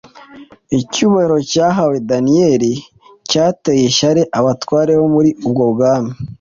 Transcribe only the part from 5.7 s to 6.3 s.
bwami.